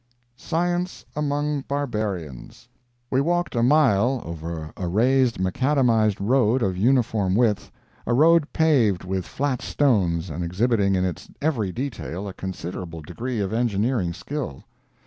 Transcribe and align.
SCIENCE 0.35 1.05
AMONG 1.15 1.61
BARBARIANS 1.67 2.67
We 3.11 3.21
walked 3.21 3.53
a 3.55 3.61
mile 3.61 4.23
over 4.25 4.73
a 4.75 4.87
raised 4.87 5.37
macadamized 5.39 6.17
road 6.19 6.63
of 6.63 6.75
uniform 6.75 7.35
width; 7.35 7.69
a 8.07 8.13
road 8.15 8.51
paved 8.51 9.03
with 9.03 9.27
flat 9.27 9.61
stones 9.61 10.31
and 10.31 10.43
exhibiting 10.43 10.95
in 10.95 11.05
its 11.05 11.29
every 11.39 11.71
detail 11.71 12.27
a 12.27 12.33
considerable 12.33 13.03
degree 13.03 13.41
of 13.41 13.53
engineering 13.53 14.11
skill. 14.11 14.63